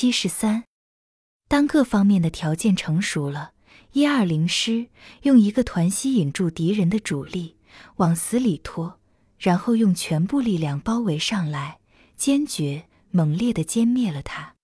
[0.00, 0.62] 七十三，
[1.48, 3.50] 当各方面的条件成熟了，
[3.94, 4.90] 一二零师
[5.22, 7.56] 用一个团吸引住敌人的主力，
[7.96, 9.00] 往死里拖，
[9.40, 11.80] 然后用全部力量包围上来，
[12.16, 14.54] 坚决猛烈地歼灭了他。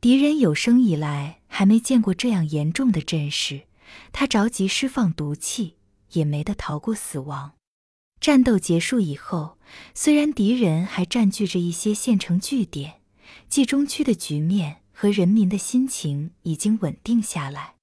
[0.00, 3.68] 敌人有生以来还没见过这样严重的阵势，
[4.10, 5.76] 他着急释放毒气，
[6.14, 7.52] 也没得逃过死亡。
[8.20, 9.58] 战斗结束以后，
[9.94, 12.94] 虽然敌人还占据着一些县城据点，
[13.48, 17.74] 冀中区的局面和人民的心情已经稳定下来。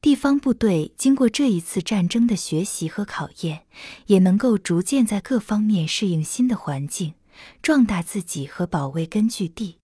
[0.00, 3.64] 地方部队经过这一次战争的学习和考验，
[4.06, 7.14] 也能够逐渐在各方面适应新的环境，
[7.62, 9.78] 壮大自己和保卫根据地。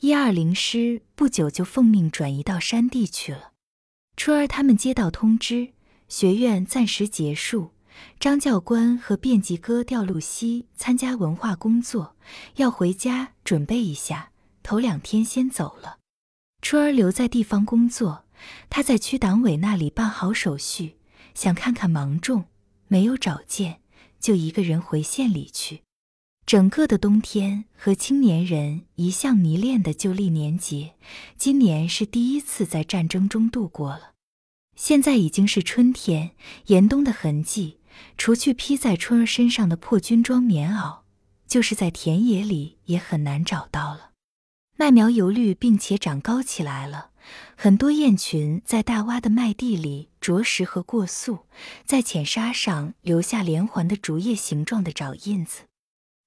[0.00, 3.52] 一二零师不久就奉命转移到山地去了。
[4.16, 5.74] 春儿他们接到通知，
[6.08, 7.72] 学院暂时结束，
[8.18, 12.16] 张教官和便吉哥调路西参加文化工作，
[12.56, 14.29] 要回家准备一下，
[14.70, 15.98] 头两天先走了。
[16.62, 18.24] 春儿留在地方工作，
[18.68, 20.94] 他在区党委那里办好手续，
[21.34, 22.44] 想看看芒种，
[22.86, 23.80] 没有找见，
[24.20, 25.82] 就一个人回县里去。
[26.46, 30.94] 整个的冬天和青年人一向迷恋的旧历年节，
[31.36, 34.12] 今年是第一次在战争中度过了。
[34.76, 36.30] 现在已经是春天，
[36.66, 37.80] 严冬的痕迹，
[38.16, 41.00] 除去披在春儿身上的破军装棉袄，
[41.48, 44.09] 就是在田野里也很难找到了。
[44.80, 47.10] 麦苗油绿，并且长高起来了，
[47.54, 51.40] 很多雁群在大洼的麦地里啄食和过宿，
[51.84, 55.64] 在浅沙上留下连环的竹叶形状的爪印子。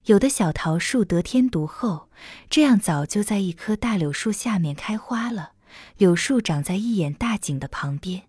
[0.06, 2.10] 有的小桃树得天独厚，
[2.48, 5.54] 这样早就在一棵大柳树下面开花了。
[5.98, 8.22] 柳树长在一眼大井的旁边，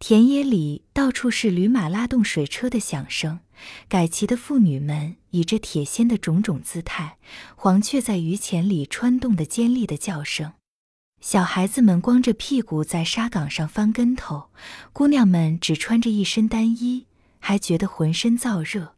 [0.00, 3.38] 田野里到处是驴马拉动水车的响声，
[3.88, 7.18] 改旗的妇女们以着铁锨的种种姿态，
[7.54, 10.52] 黄雀在榆钱里穿动的尖利的叫声，
[11.20, 14.50] 小孩子们光着屁股在沙岗上翻跟头，
[14.92, 17.06] 姑娘们只穿着一身单衣，
[17.38, 18.96] 还觉得浑身燥热。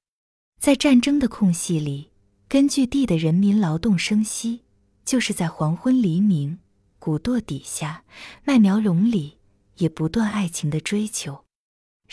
[0.58, 2.10] 在战争的空隙里，
[2.48, 4.60] 根据地的人民劳动生息，
[5.04, 6.58] 就是在黄昏黎明，
[6.98, 8.04] 古垛底下，
[8.44, 9.36] 麦苗垄里，
[9.76, 11.43] 也不断爱情的追求。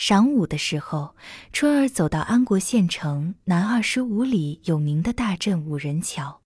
[0.04, 1.14] 晌午的时候，
[1.52, 6.42] 春儿走到安国县城南二十五里有名的大镇五人桥，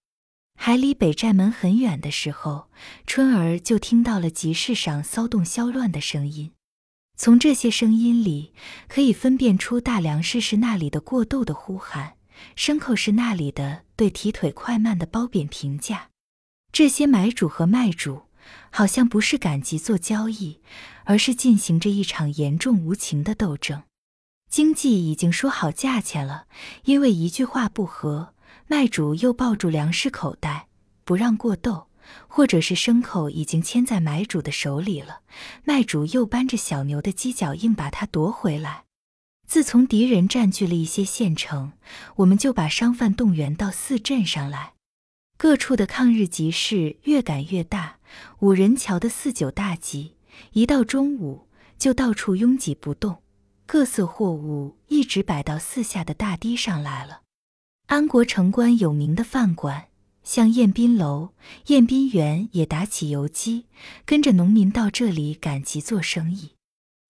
[0.59, 2.69] 还离北寨门很远的时候，
[3.07, 6.53] 春儿就听到了集市上骚动嚣乱的声音。
[7.17, 8.53] 从这些声音里，
[8.89, 12.17] 可以分辨出大粮食是那里的过斗的呼喊，
[12.57, 16.11] 牲口是那里的对提腿快慢的褒贬评价。
[16.73, 18.25] 这些买主和卖主
[18.71, 20.61] 好像不是赶集做交易，
[21.05, 23.83] 而是进行着一场严重无情的斗争。
[24.51, 26.47] 经济已经说好价钱了，
[26.85, 28.35] 因为一句话不合，
[28.67, 30.69] 卖主又抱住粮食口袋，
[31.05, 31.89] 不让过斗。
[32.29, 35.23] 或者是牲口已经牵在买主的手里了，
[35.65, 38.85] 卖主又扳着小牛的犄角硬把它夺回来。
[39.49, 41.73] 自从敌人占据了一些县城，
[42.19, 44.75] 我们就把商贩动员到四镇上来，
[45.37, 47.99] 各处的抗日集市越赶越大。
[48.41, 50.17] 五人桥的四九大集，
[50.53, 53.23] 一到中午就到处拥挤不动，
[53.67, 57.23] 各色货物一直摆到四下的大堤上来了。
[57.87, 59.89] 安国城关有名的饭馆。
[60.23, 61.35] 像宴宾楼、
[61.69, 63.67] 宴宾园也打起游击，
[64.05, 66.55] 跟着农民到这里赶集做生意。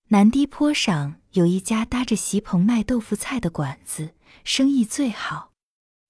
[0.08, 4.10] 南堤坡上有一家搭着席棚卖豆腐菜的馆子，
[4.44, 5.52] 生意最好。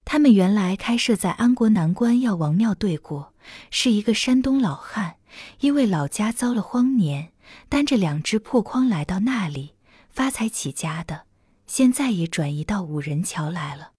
[0.06, 3.34] 他们原来开设在安国南关药王庙对过，
[3.70, 5.16] 是一个山东老汉，
[5.58, 7.32] 因为老家遭了荒年，
[7.68, 9.74] 担着两只破筐来到那里
[10.08, 11.24] 发财起家的，
[11.66, 13.90] 现在也转移到五人桥来了。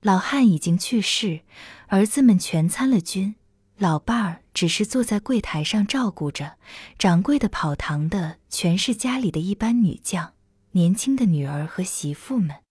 [0.00, 1.42] 老汉已经去世，
[1.88, 3.34] 儿子们全参了军，
[3.76, 6.56] 老伴儿只是坐在柜台上照顾着。
[6.98, 10.32] 掌柜的、跑堂的，全是家里的一般女将，
[10.70, 12.61] 年轻的女儿和媳妇们。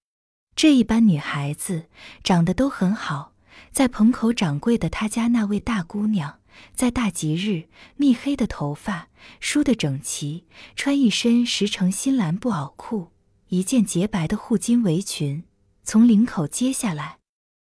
[0.61, 1.87] 这一班女孩子
[2.23, 3.33] 长得都很好，
[3.71, 6.37] 在棚口掌柜的他家那位大姑娘，
[6.75, 9.07] 在大吉日，密黑的头发
[9.39, 10.45] 梳得整齐，
[10.75, 13.07] 穿一身十成新蓝布袄裤，
[13.47, 15.45] 一件洁白的护巾围裙，
[15.83, 17.17] 从领口揭下来。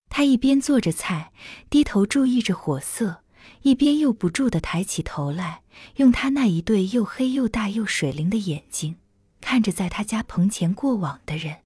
[0.09, 1.31] 他一边做着菜，
[1.69, 3.21] 低头注意着火色，
[3.61, 5.61] 一边又不住地抬起头来，
[5.97, 8.95] 用他那一对又黑又大又水灵的眼睛
[9.39, 11.57] 看着在他家棚前过往的人。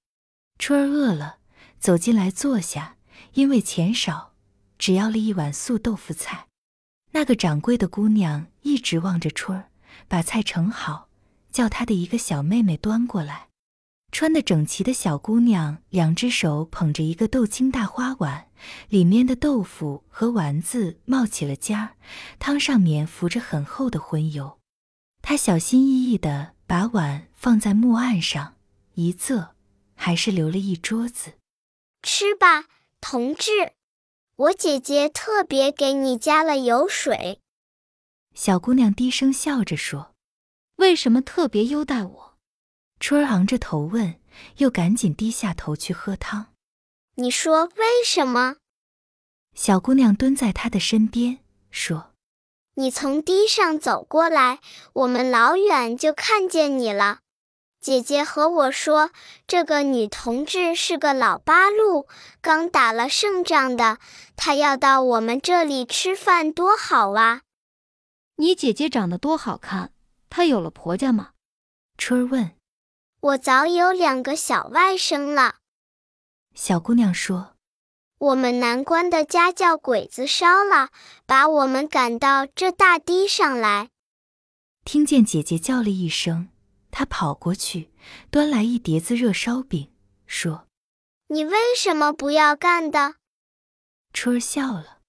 [0.66, 1.40] 春儿饿了，
[1.78, 2.96] 走进来坐下，
[3.34, 4.32] 因为钱少，
[4.78, 6.48] 只要了一碗素豆腐菜。
[7.12, 9.68] 那个掌柜的姑娘一直望着春儿，
[10.08, 11.10] 把菜盛好，
[11.52, 13.50] 叫她的一个小妹妹端过来。
[14.14, 18.48] 穿得整齐的小姑娘，两只手捧着一个豆青大花碗，
[18.88, 21.98] 里面的豆腐和丸子冒起了尖儿，
[22.40, 24.60] 汤上面浮着很厚的荤油。
[25.22, 28.54] 她小心翼翼地把碗放在木案上，
[28.94, 29.50] 一仄
[30.04, 31.36] 还是留了一桌子。
[32.02, 32.66] 吃吧，
[33.00, 33.72] 同志，
[34.36, 37.40] 我姐姐特别给你加了油水。
[38.36, 40.14] 小姑娘低声笑着说
[40.76, 42.38] ：“为什么特别优待我？”
[43.00, 44.20] 春儿昂着头问，
[44.58, 46.48] 又赶紧低下头去喝汤。
[47.16, 48.58] 你说为什么？
[49.56, 51.40] 小姑娘蹲在他的身边
[51.72, 52.12] 说
[52.76, 54.60] ：“你从堤上走过来，
[54.92, 57.22] 我们老远就看见你了。
[57.84, 59.12] 姐姐和我说，
[59.46, 62.08] 这个女同志是个老八路，
[62.42, 63.98] 刚打了胜仗的，
[64.38, 67.42] 她要到我们这里吃饭，多好啊！
[68.38, 69.92] 你姐姐长得多好看，
[70.30, 71.32] 她有了婆家吗？”
[72.00, 72.52] 春儿问。
[73.20, 75.56] 我早有两个小外甥了，
[76.56, 77.58] 小姑娘说
[78.18, 80.88] ：“我们南关的家叫鬼子烧了，
[81.26, 83.90] 把我们赶到这大堤上来。”
[84.86, 86.48] 听见姐姐叫了一声，
[86.96, 87.90] 她跑过去，
[88.30, 89.90] 端来一碟子热烧饼，
[90.28, 90.68] 说
[91.30, 93.16] ：“你为什么不要干的？”
[94.14, 95.00] 春儿笑了：“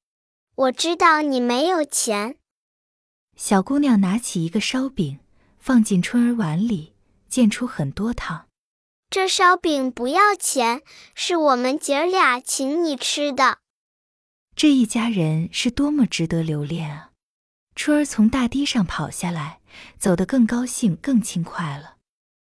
[0.56, 2.38] 我知道你没有钱。”
[3.36, 5.20] 小姑娘拿起一个烧饼，
[5.58, 6.94] 放进春儿碗里。
[7.28, 8.46] 溅出很多汤，
[9.10, 10.82] 这烧饼不要钱，
[11.16, 13.58] 是我们姐俩请你吃的。
[14.54, 17.10] 这一家人是多么值得留恋啊！
[17.74, 19.58] 春儿从大堤上跑下来，
[19.98, 21.96] 走得更高兴、更轻快了。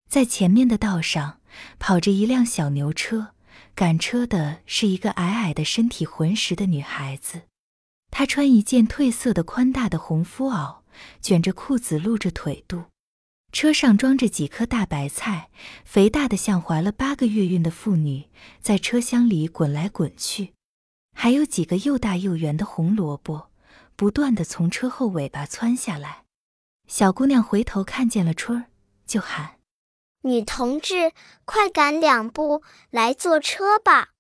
[0.09, 1.41] 在前面的道上
[1.79, 3.35] 跑着一辆小牛车，
[3.75, 7.43] 赶车的是一个矮矮的、身体浑实的女孩子。
[8.11, 10.81] 她穿一件褪色的宽大的红肤袄，
[11.23, 12.85] 卷着裤子，露着腿肚。
[13.53, 15.51] 车上装着几颗大白菜，
[15.85, 18.29] 肥大的像怀了八个月孕的妇女，
[18.61, 20.53] 在车厢里滚来滚去。
[21.15, 23.51] 还有几个又大又圆的红萝卜，
[23.95, 26.22] 不断的从车后尾巴窜下来。
[26.93, 28.67] 小姑娘回头看见了春儿，
[29.07, 29.59] 就喊
[30.29, 31.13] ：“女同志，
[31.47, 34.11] 快赶两步来坐车吧。”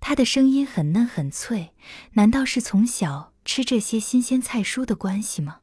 [0.00, 1.74] 她的声音很嫩很脆，
[2.12, 5.60] 难道是从小吃这些新鲜菜蔬的关系吗？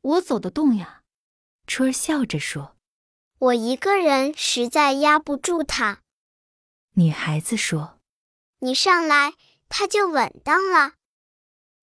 [0.00, 1.02] 我走得动呀。
[1.66, 2.78] 春儿笑着说
[3.38, 6.00] ：“我一个人实在压不住她。”
[6.96, 8.00] 女孩子说
[8.60, 9.34] ：“你上来，
[9.68, 10.94] 她就稳当了。”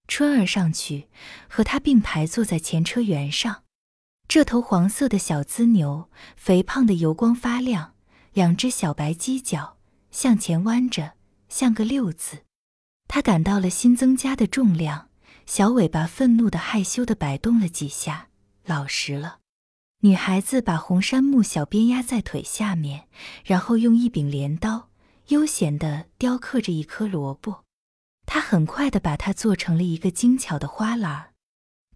[0.09, 1.09] 春儿上去，
[1.47, 3.65] 和他并排坐在前车辕上。
[4.27, 7.94] 这头黄色的小资牛，肥胖的油光发亮，
[8.33, 9.77] 两只小白犄角
[10.12, 11.13] 向前弯着，
[11.47, 12.39] 像个六字。
[13.07, 15.07] 它感到了新增加的重量，
[15.45, 18.27] 小尾巴愤怒的、害羞的摆动了几下，
[18.65, 19.39] 老实了。
[20.01, 23.07] 女孩子把红杉木小鞭压在腿下面，
[23.45, 24.89] 然后用一柄镰刀
[25.29, 27.63] 悠闲地雕刻着一颗萝卜。
[28.25, 31.29] 她很快地把它做成了一个精巧的花篮，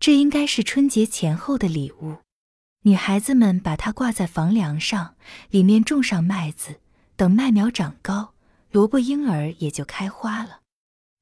[0.02, 2.18] 这应该是春节前后的礼物。
[2.82, 5.16] 女孩子们把它挂在房梁上，
[5.52, 6.82] 里面种上麦子，
[7.16, 8.34] 等麦苗长高，
[8.72, 10.62] 萝卜婴儿也就开花了。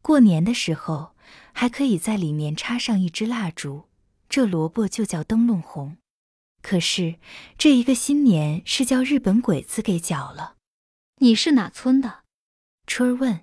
[0.02, 1.14] 过年的时候，
[1.52, 3.90] 还可以在里面插上一支蜡烛，
[4.30, 5.98] 这萝卜就叫灯笼红。
[6.62, 7.16] 可是
[7.58, 10.56] 这一个新年是叫日本鬼子给搅了。
[11.18, 12.24] 你是哪村的？
[12.88, 13.42] 春儿问。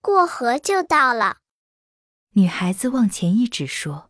[0.00, 1.40] 过河就到了。
[2.30, 4.08] 女孩子往前一指说。